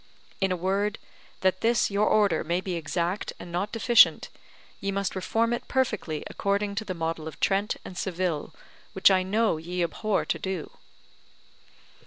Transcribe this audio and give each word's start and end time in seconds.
In 0.39 0.51
a 0.51 0.55
word, 0.55 0.97
that 1.41 1.61
this 1.61 1.91
your 1.91 2.07
Order 2.07 2.43
may 2.43 2.59
be 2.59 2.73
exact 2.73 3.33
and 3.39 3.51
not 3.51 3.71
deficient, 3.71 4.29
ye 4.79 4.89
must 4.91 5.15
reform 5.15 5.53
it 5.53 5.67
perfectly 5.67 6.23
according 6.27 6.73
to 6.73 6.83
the 6.83 6.95
model 6.95 7.27
of 7.27 7.39
Trent 7.39 7.75
and 7.85 7.95
Seville, 7.95 8.51
which 8.93 9.11
I 9.11 9.21
know 9.21 9.57
ye 9.57 9.83
abhor 9.83 10.25
to 10.25 10.39
do. 10.39 10.71